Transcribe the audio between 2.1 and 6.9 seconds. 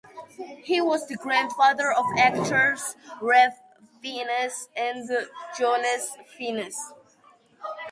actors Ralph Fiennes and Joseph Fiennes.